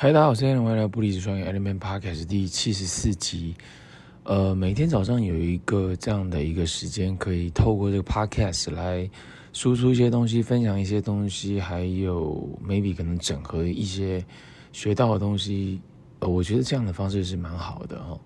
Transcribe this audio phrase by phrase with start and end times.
[0.00, 3.56] 嗨，大家好，欢迎回来不离职创业 Element Podcast 第七十四集。
[4.22, 9.10] 呃，每天早上有一个这样的一个时间，可以透过这个 Podcast 来
[9.52, 14.24] 输出一些东西，分享一些东西，还有 maybe 可能整合一些
[14.70, 15.80] 学到的东西。
[16.20, 18.20] 呃，我觉得这样的方式是蛮好的哦。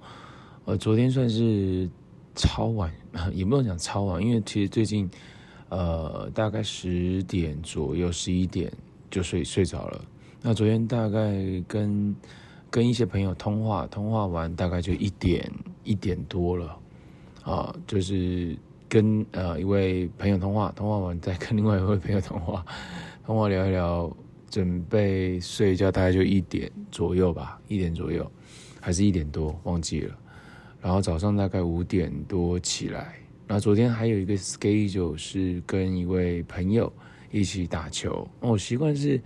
[0.67, 1.89] 呃，昨天算是
[2.35, 2.93] 超晚，
[3.33, 5.09] 也不能讲超晚，因为其实最近
[5.71, 8.71] 呃大概十点左右，十一点
[9.11, 10.05] 就睡睡着了。
[10.45, 12.17] 那昨天大概跟
[12.69, 15.49] 跟一些朋友通话，通话完大概就一点
[15.85, 16.77] 一点多了，
[17.45, 18.57] 啊，就是
[18.89, 22.67] 跟呃一位朋友通话，通话完再跟另外一位朋友通话，
[23.25, 24.11] 通话聊一聊，
[24.51, 28.29] 准备睡觉，大概就一点左右吧，一点左右，
[28.81, 30.19] 还是一点多，忘记了。
[30.81, 33.15] 然后早上大概五点多起来，
[33.47, 36.93] 那昨天还有一个 schedule 是跟一位朋友
[37.31, 39.23] 一起打球，我习惯是。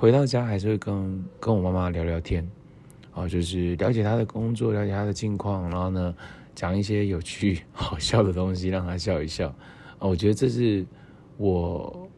[0.00, 2.50] 回到家还是会跟跟我妈妈聊聊天，
[3.12, 6.14] 啊，就是了解她的工作，了解她的近况，然后呢，
[6.54, 9.48] 讲一些有趣 好笑的东西，让她笑一笑。
[9.98, 10.86] 啊，我觉得这是
[11.36, 12.08] 我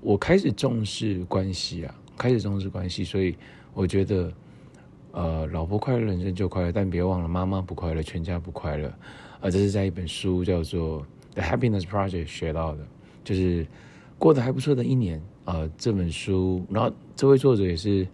[0.00, 3.36] 我开始重视关系啊，开始重视关系，所以
[3.74, 4.32] 我觉得，
[5.12, 8.88] 呃，老婆快乐，人生就快乐，但别忘了妈妈不快乐，全家不快乐。
[9.40, 11.02] 啊，这是在一本书叫做
[11.34, 12.86] 《The Happiness Project》学到的，
[13.22, 13.66] 就是
[14.18, 15.22] 过得还不错的一年。
[15.48, 18.06] 呃，这本书，然后这位作者也是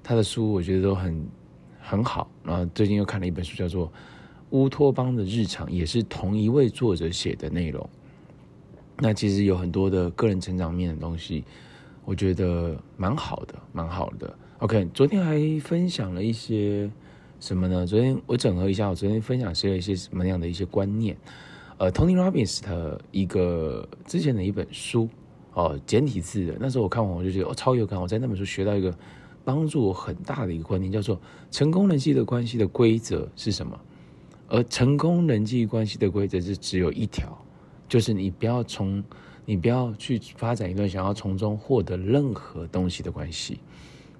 [0.00, 1.26] 他的书，我觉得都很
[1.80, 2.30] 很好。
[2.44, 3.88] 然后最近又看了一本书，叫做
[4.50, 7.84] 《乌托邦的日常》，也是同一位作者写的内容。
[8.96, 11.42] 那其实有很多的个人成长面的东西，
[12.04, 14.32] 我觉得蛮好的，蛮好的。
[14.58, 16.88] OK，昨天还分享了一些
[17.40, 17.84] 什么呢？
[17.84, 21.16] 昨天我整合一下，我昨天分享是一些什么样的一些观念？
[21.76, 25.08] 呃，Tony Robbins 的一个之前的一本书。
[25.54, 26.56] 哦，简体字的。
[26.60, 28.00] 那时候我看完，我就觉得哦，超有感。
[28.00, 28.96] 我在那本书学到一个
[29.44, 33.76] 帮助我很大的一个观念，叫做成功人际的关系的规则是什么？
[34.46, 37.36] 而成功人际关系的规则是只有一条，
[37.88, 39.02] 就是你不要从，
[39.44, 43.58] 你不要去发展一段想要从中获得任何东西的关系。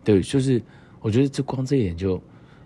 [0.03, 0.61] 对，就是
[1.01, 2.21] 我觉得这光这一点就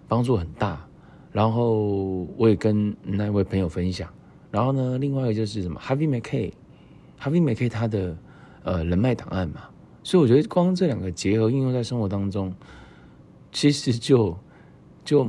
[0.08, 0.82] 帮助很大。
[1.30, 4.08] 然后我也跟那位朋友分享。
[4.50, 8.16] 然后呢，另外一个就是什么？Harvey Mackay，Harvey Mackay 他的。
[8.64, 9.62] 呃，人脉档案嘛，
[10.02, 12.54] 所以我觉得光这两个结合应用在生活当中，
[13.50, 14.36] 其实就
[15.04, 15.28] 就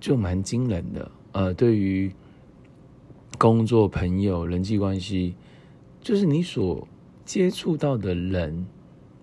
[0.00, 1.10] 就蛮惊人的。
[1.32, 2.12] 呃，对于
[3.38, 5.36] 工作、朋友、人际关系，
[6.00, 6.86] 就是你所
[7.24, 8.66] 接触到的人，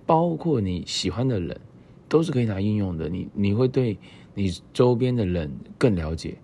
[0.06, 1.60] 包括你喜欢的人，
[2.08, 3.10] 都是可以拿应用的。
[3.10, 3.98] 你你会对
[4.34, 6.38] 你周边的人更了解，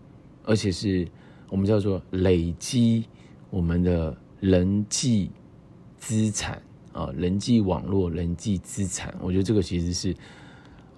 [0.43, 1.07] 而且是
[1.49, 3.05] 我们叫做累积
[3.49, 5.29] 我们的人际
[5.97, 6.61] 资产。
[6.93, 10.15] 啊，人际网络、人际资产，我觉得这个其实是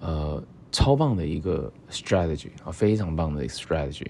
[0.00, 4.06] 呃超棒的一个 strategy 啊，非常棒的 strategy。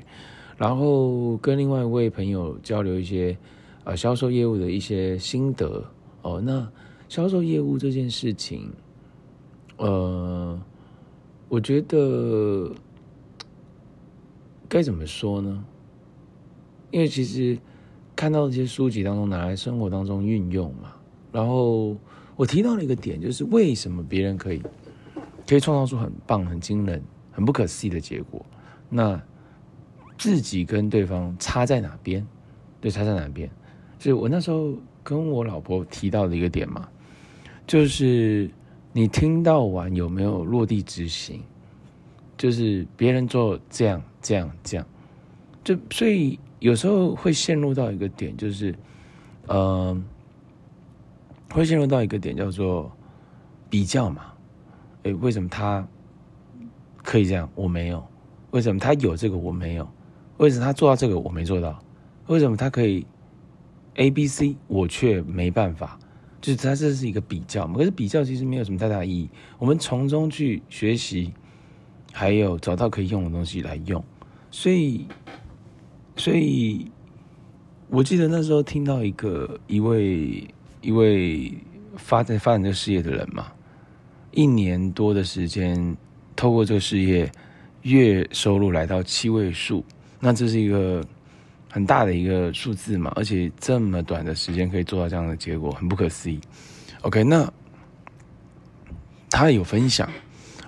[0.57, 3.37] 然后跟另外一位朋友交流一些
[3.85, 5.85] 呃销售业务的一些心得
[6.23, 6.41] 哦。
[6.41, 6.67] 那
[7.09, 8.73] 销售业务这件事情，
[9.77, 10.59] 呃，
[11.49, 12.73] 我觉得
[14.69, 15.65] 该怎么说呢？
[16.93, 17.59] 因为其实
[18.15, 20.95] 看到这些书籍当中拿来生活当中运用嘛。
[21.35, 21.97] 然后
[22.37, 24.63] 我提到了一个点，就是为什么别人可以
[25.49, 27.03] 可以创造出很棒、很惊人、
[27.33, 28.47] 很不可思议的结果，
[28.89, 29.21] 那
[30.17, 32.25] 自己跟对方差在哪边？
[32.81, 33.51] 对，差在哪边？
[33.99, 36.89] 就是我那时候跟我老婆提到的一个点嘛，
[37.67, 38.49] 就是
[38.93, 41.43] 你听到完有没有落地执行？
[42.39, 44.87] 就是别人做这样、这样、这样，
[45.65, 48.71] 就所以有时候会陷入到一个点，就是
[49.49, 49.59] 嗯。
[49.59, 50.03] 呃
[51.55, 52.91] 会陷入到一个点，叫做
[53.71, 54.33] 比较嘛？
[55.05, 55.87] 诶，为什么他
[57.01, 58.05] 可以这样，我没有？
[58.51, 59.89] 为什么他有这个，我没有？
[60.39, 61.81] 为什么他做到这个，我没做到？
[62.27, 63.07] 为什么他可以
[63.95, 65.97] A、B、C，我却没办法？
[66.41, 67.79] 就是他这是一个比较嘛？
[67.79, 69.31] 可是比较其实没有什么太大意义。
[69.59, 71.33] 我们从中去学习，
[72.13, 74.03] 还有找到可以用的东西来用。
[74.51, 75.07] 所以，
[76.17, 76.91] 所以
[77.89, 80.49] 我记得那时候听到一个一位。
[80.85, 81.53] 一位
[81.97, 83.51] 发在发展这个事业的人嘛，
[84.33, 85.97] 一年多的时间，
[86.37, 87.31] 透过这个事业，
[87.83, 89.83] 月收入来到七位数，
[90.21, 91.03] 那这是一个
[91.71, 96.39] 很大的一个数字嘛，而且这么短的时间可以做到这样的结果，很不可思议。
[97.01, 97.51] OK，那
[99.31, 100.07] 他有分享，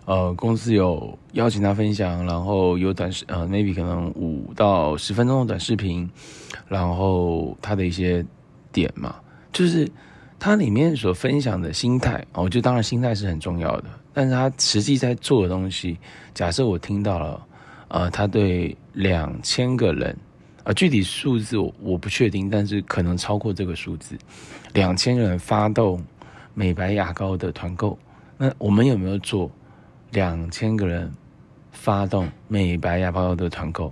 [0.07, 6.09] 呃，公司有邀请他分享，然后有短视，呃，maybe 可能五到十分钟的短视频，
[6.69, 8.25] 然后他的一些
[8.73, 9.15] 点嘛。
[9.57, 9.91] 就是
[10.39, 13.85] 他里面所分享的心态，我觉得当然心态是很重要的。
[14.13, 15.97] 但是他实际在做的东西，
[16.35, 17.47] 假设我听到了，
[17.89, 20.15] 呃，他对两千个人，
[20.65, 24.15] 呃，具体数字我我不确定，但是可能超过这个数字，
[24.75, 26.05] 两千个人发动
[26.53, 27.99] 美白牙膏的团购，
[28.37, 29.51] 那我们有没有做
[30.11, 31.11] 两千个人
[31.73, 33.91] 发动美白牙膏的团购？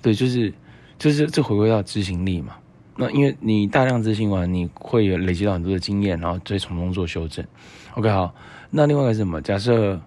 [0.00, 0.50] 对，就是
[0.98, 2.56] 就是这回归到执行力嘛。
[2.96, 7.44] 那因为你大量执行完，你会有累积到很多的经验，然后再从中做修正。
[7.94, 8.34] OK，好。
[8.70, 9.40] 那另外一个是什么？
[9.42, 10.00] 假设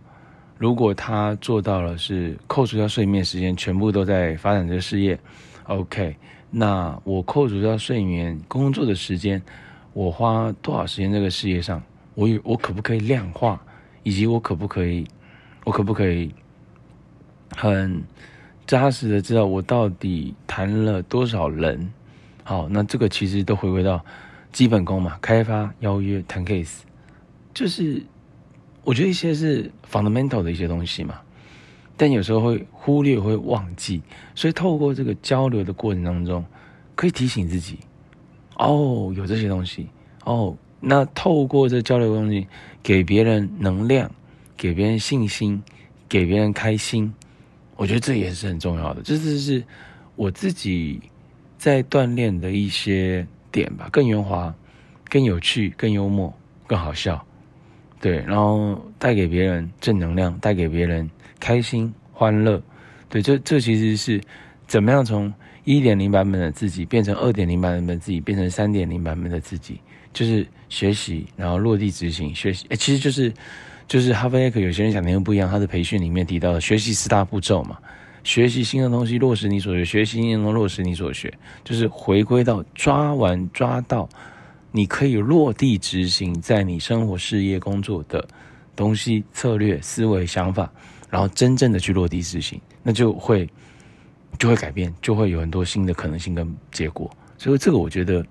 [0.57, 5.17] 如果他做到了是扣除掉睡眠时间，全部都在发展这个事业。
[5.65, 6.15] OK，
[6.51, 9.41] 那我扣除掉睡眠工作的时间，
[9.93, 11.81] 我花多少时间这个事业上？
[12.15, 13.61] 我我可不可以量化？
[14.03, 15.05] 以及我可不可以，
[15.63, 16.33] 我可不可以
[17.55, 18.03] 很
[18.65, 21.91] 扎实的知道我到底谈了多少人？
[22.49, 24.03] 好，那这个其实都回归到
[24.51, 26.79] 基本功嘛，开发、邀约、谈 case，
[27.53, 28.01] 就是
[28.83, 31.21] 我觉得一些是 fundamental 的一些东西嘛，
[31.95, 34.01] 但有时候会忽略、会忘记，
[34.33, 36.43] 所以透过这个交流的过程当中，
[36.95, 37.77] 可以提醒自己，
[38.55, 39.87] 哦，有这些东西，
[40.23, 42.47] 哦，那透过这交流的东西，
[42.81, 44.09] 给别人能量，
[44.57, 45.61] 给别人信心，
[46.09, 47.13] 给别人开心，
[47.75, 49.63] 我觉得这也是很重要的，这是
[50.15, 50.99] 我自己。
[51.59, 54.51] 在锻炼的一些点吧，更圆滑、
[55.09, 56.33] 更有趣、更幽默、
[56.65, 57.21] 更好笑，
[57.99, 61.07] 对，然后带给别人正能量，带给别人
[61.37, 62.61] 开心、欢乐，
[63.09, 64.21] 对，这这其实是
[64.67, 65.31] 怎么样从
[65.65, 69.81] 一点零版本的自己变成二点零版本的自己，变成三点零版本的自己，
[70.13, 73.33] 就是学习，然后落地执行，学习，哎，其实就是
[73.85, 77.77] 就是哈佛 X 有些人讲的又不一样，他的培训里面提到的学习四大步骤嘛。
[78.23, 81.33] 学习新的东西，落实你所学；学习新的东西，落实你所学，
[81.63, 84.07] 就是回归到抓完抓到，
[84.71, 88.27] 你可以落地执行在你生活、事业、工作的
[88.75, 90.71] 东西、策略、思维、想法，
[91.09, 93.49] 然后真正的去落地执行，那就会
[94.37, 97.09] 就会改变，就会有很多新的可能性跟结果。
[97.37, 98.25] 所以这个我觉得，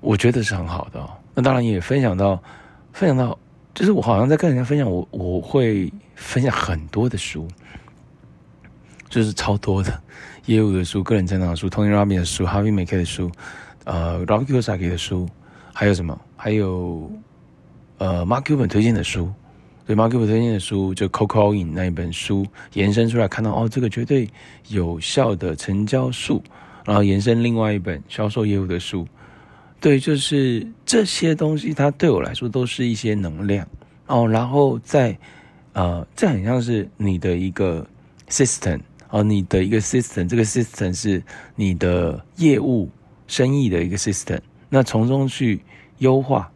[0.00, 1.10] 我觉得是很好的哦。
[1.34, 2.42] 那当然也分享到，
[2.92, 3.38] 分享到，
[3.74, 7.46] 就是我好像在跟人家分享，我我会分享很多的书。
[9.10, 10.00] 就是超多的
[10.46, 13.30] 业务的书、个人成长的书、Tony Robbins 的书、Harvey Mackay 的书、
[13.84, 15.28] 呃，Robert Kiyosaki 的书，
[15.74, 16.18] 还有什么？
[16.36, 17.10] 还有
[17.98, 19.30] 呃，Mark Cuban 推荐的书。
[19.86, 24.30] 对，Mark Cuban 推荐的书就 Coco In 那一本书延伸出来，看到哦，这个绝对
[24.68, 26.40] 有效的成交术，
[26.86, 29.06] 然后延伸另外一本销售业务的书。
[29.80, 33.66] 对，就是这些东西，它对我来说都是一些能量
[34.06, 34.28] 哦。
[34.28, 35.18] 然后在
[35.72, 37.84] 呃，这很像是你的一个
[38.28, 38.78] system。
[39.10, 41.22] 哦，你的一个 system，这个 system 是
[41.56, 42.88] 你的业务
[43.26, 45.60] 生意的一个 system，那从中去
[45.98, 46.50] 优化，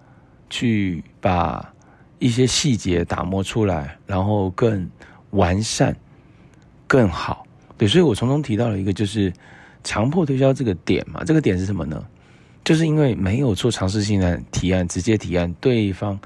[0.49, 1.73] 去把
[2.19, 4.89] 一些细节打磨出来，然后更
[5.31, 5.95] 完善、
[6.87, 7.45] 更好。
[7.77, 9.33] 对，所以我从中提到了一个，就是
[9.83, 11.25] 强迫推销这个点嘛。
[11.25, 12.03] 这个点是什么呢？
[12.65, 16.19] 就是因为没有做尝试性的提案，直接提案，对方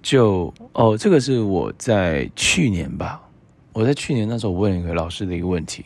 [0.00, 3.20] 就哦，这个是我在去年吧。
[3.72, 5.84] 我在去年那时候，问了一个老师的一个问题，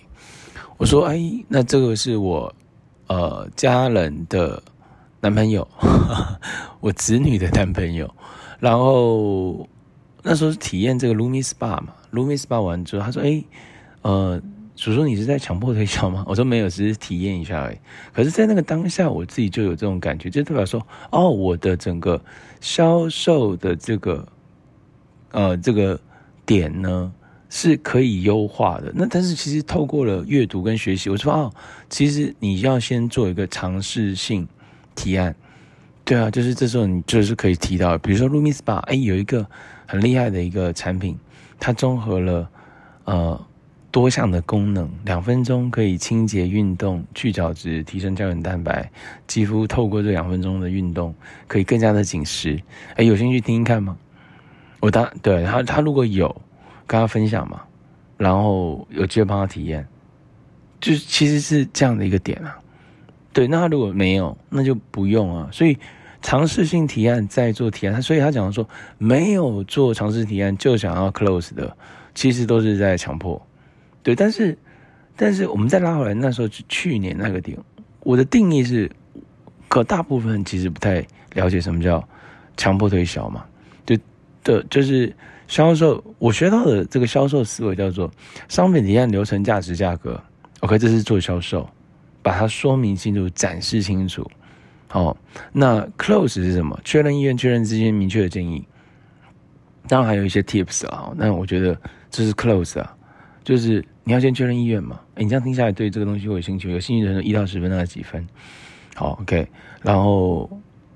[0.78, 2.54] 我说：“哎，那这个是我
[3.08, 4.62] 呃家人的
[5.20, 5.68] 男朋友，
[6.80, 8.12] 我子女的男朋友。
[8.58, 9.68] 然后
[10.22, 13.44] 那时候是体验这个 Lumi Spa 嘛，Lumi Spa 完之后，他说：‘哎，
[14.00, 14.40] 呃，
[14.76, 17.76] 叔叔，你是在强迫推销吗？’ 我说：‘没有，只是体验一下而已。’
[18.14, 20.80] 可是，在那个当下，我自己就有这种感觉，就代表说
[21.12, 22.18] ：‘哦，我的整个
[22.62, 24.26] 销售的这个
[25.32, 26.00] 呃这个
[26.46, 27.12] 点呢。’
[27.56, 28.90] 是可以优化的。
[28.96, 31.54] 那但是其实透过了阅读跟学习，我说哦，
[31.88, 34.44] 其实你要先做一个尝试性
[34.96, 35.32] 提案。
[36.04, 39.46] 对啊，就是这时候你就是可以提到，比如说 Lumi Spa，哎，有一个
[39.86, 41.16] 很厉害的一个产品，
[41.60, 42.50] 它综合了
[43.04, 43.46] 呃
[43.92, 48.90] 多项的功能，两分钟可以清洁、运动、去角质、提升胶原蛋白，
[49.28, 51.14] 肌肤透过这两分钟的运动
[51.46, 52.60] 可以更加的紧实。
[52.96, 53.96] 哎，有兴趣听听看吗？
[54.80, 56.34] 我当对他，他如果有。
[56.86, 57.62] 跟他分享嘛，
[58.18, 59.86] 然后有机会帮他体验，
[60.80, 62.58] 就是其实是这样的一个点啊。
[63.32, 65.48] 对，那他如果没有，那就不用啊。
[65.50, 65.76] 所以
[66.20, 71.76] 尝试性提案再做提案，所以他讲说没有做尝试提案就想要 close 的，
[72.14, 73.40] 其实都是在强迫。
[74.02, 74.56] 对，但是
[75.16, 77.58] 但是我们再拉回来，那时候去年那个点，
[78.00, 78.90] 我的定义是，
[79.68, 82.06] 可大部分其实不太了解什么叫
[82.56, 83.44] 强迫推销嘛，
[83.86, 83.96] 就
[84.42, 85.14] 的就是。
[85.54, 88.10] 销售，我学到的这个销售思维叫做
[88.48, 90.20] 商品提案流程、价值、价格。
[90.58, 91.64] OK，这是做销售，
[92.22, 94.28] 把它说明清楚、展示清楚。
[94.88, 95.16] 好，
[95.52, 96.76] 那 close 是什么？
[96.82, 98.66] 确认意愿、确认之间明确的建议。
[99.86, 101.80] 当然还有一些 tips 啊，那我觉得
[102.10, 102.92] 这是 close 啊，
[103.44, 104.98] 就是你要先确认意愿嘛。
[105.14, 108.26] 诶，你这样听下来对这个东西会有兴趣，有兴趣的人一到十分，那几分？
[108.96, 109.46] 好，OK，
[109.82, 110.50] 然后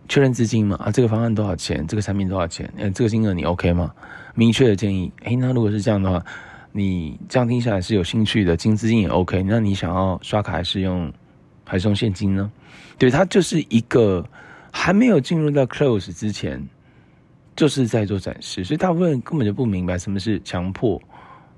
[0.08, 1.86] 确认资金嘛，啊，这个方案多少钱？
[1.86, 2.70] 这个产品多少钱？
[2.78, 3.92] 诶，这个金额你 OK 吗？
[4.34, 6.24] 明确的建议，诶，那如果是这样的话，
[6.72, 11.12] 你这样听下来是有兴趣的，金资金也 OK，那你想要刷卡还是用
[11.64, 12.50] 还是用现金呢？
[12.98, 14.24] 对，它就是一个
[14.72, 16.66] 还没有进入到 close 之前，
[17.54, 21.00] 就是在做展示，所以大部分人根本就不明白什么是强迫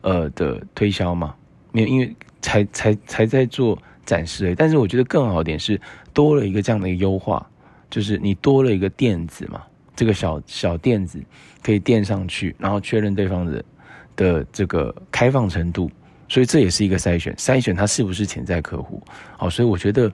[0.01, 1.35] 呃的推销嘛，
[1.73, 3.79] 没有，因为才才才在做。
[4.07, 5.81] 展示而已，但是我觉得更好一点是
[6.13, 7.47] 多了一个这样的一个优化，
[7.91, 9.61] 就是你多了一个垫子嘛，
[9.95, 11.21] 这个小小垫子
[11.63, 13.65] 可以垫上去，然后确认对方的
[14.17, 15.91] 的这个开放程度，
[16.29, 19.03] 所以这也是一个筛选，筛选他是不是潜在客户。
[19.37, 20.11] 好，所以我觉得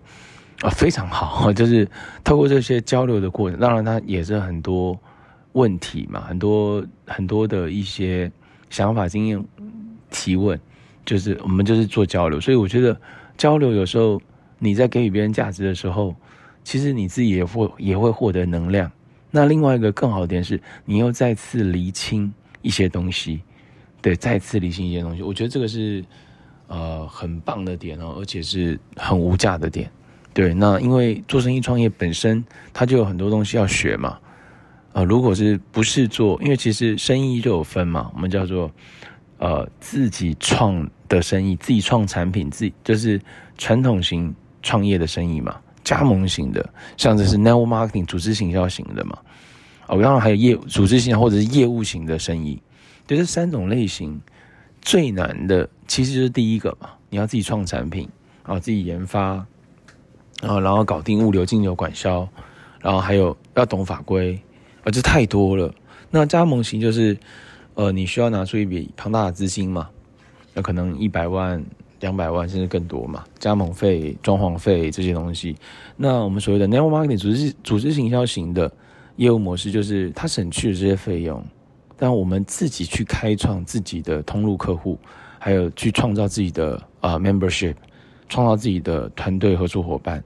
[0.63, 1.87] 啊非常好，就是
[2.25, 4.99] 透过这些交流的过程，当然他也是很多
[5.53, 8.31] 问题嘛，很多很多的一些
[8.71, 9.45] 想法、经验
[10.11, 10.59] 提问，
[11.05, 12.99] 就是我们就是做交流，所以我觉得。
[13.39, 14.19] 交流有时候
[14.59, 16.17] 你在给予别人价值的时候，
[16.67, 18.91] 其实你自己也会也会获得能量。
[19.31, 23.41] 那另外一个更好的点是，你又再次厘清一些东西，
[24.03, 25.23] 对，再次厘清一些东西。
[25.23, 26.05] 我觉得这个是
[26.67, 29.89] 呃很棒的点哦，而且是很无价的点。
[30.35, 32.45] 对，那因为做生意创业本身
[32.75, 34.19] 它就有很多东西要学嘛。
[34.93, 38.69] 呃，如果是不是做，因为其实生意就有分嘛，我们叫做
[39.39, 40.91] 呃自己创。
[41.09, 43.21] 的生意，自己创产品，自己就是
[43.57, 45.57] 传统型创业的生意嘛，
[45.87, 49.17] 加盟型的，像这是 network marketing 组织行销型的嘛，
[49.87, 52.61] 哦，然后还有业务组织型或者是业务型的生意，
[53.07, 54.21] 对，这三种类型
[54.83, 58.09] 最难的其实就是第一个嘛，你要自己创产品，
[58.45, 59.47] 然后自己研发，
[60.43, 62.29] 然后然后搞定物流、金流、管销，
[62.81, 64.37] 然后还有要懂法规，
[64.83, 65.73] 啊，这太多了。
[66.11, 67.17] 那加盟型就是，
[67.75, 69.89] 呃，你需要拿出一笔庞大的资金嘛。
[70.53, 71.63] 那可能一百万、
[72.07, 75.57] 两百万甚至更多嘛，加盟费、装潢费这些东西。
[75.97, 78.71] 那我们所谓的 network marketing 组织组织行销型的
[79.17, 81.45] 业务模式，就是它省去了这些费用，
[81.97, 84.97] 但我们自己去开创自己的通路客户，
[85.41, 87.75] 还有去创造自己的啊、membership，
[88.29, 90.23] 创造自己的团队合作伙伴。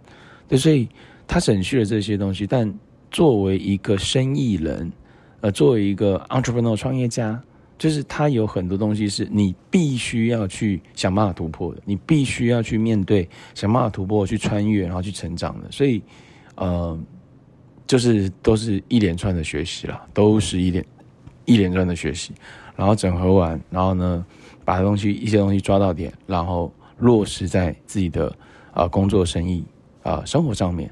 [0.46, 0.87] 对，所以
[1.26, 2.70] 它省去了这些东西，但
[3.10, 4.92] 作为一个生意人，
[5.40, 7.40] 呃，作为一个 entrepreneur 创业家。
[7.80, 15.72] 就是它有很多东西是你必须要去想办法突破的，你必须要去面对，想办法突破，去穿越，然后去成长的。
[15.72, 16.02] 所以，
[16.56, 17.00] 呃，
[17.87, 20.84] 就是都是一连串的学习啦，都是一连
[21.46, 22.34] 一连串的学习，
[22.76, 24.26] 然后整合完，然后呢，
[24.62, 28.30] 把东西一些东西抓到点，然后落实在自己的
[28.75, 29.64] 啊、工作、生意
[30.02, 30.90] 啊、生活上面。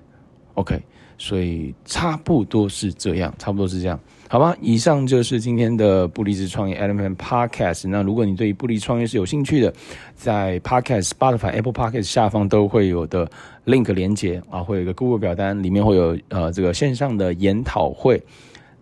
[0.54, 0.82] OK，
[1.18, 3.98] 所以差不多是这样，差不多是这样。
[4.30, 7.88] 好吧，以上就是今天的不离职创业 Element Podcast。
[7.88, 9.72] 那如果你对不离创业是有兴趣的，
[10.14, 13.26] 在 Podcast、Spotify、Apple Podcast 下方都会有的
[13.64, 18.22] link 连接啊，会有一个 Google 表单，里面会有呃这个线上的研讨会，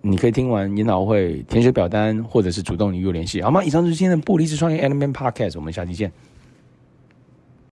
[0.00, 3.62] 你可以听完研讨会填写表单，或者是主动与我联系，好吗？
[3.62, 6.10] 以上就是今天的不离职创业 Element Podcast，我们下期见。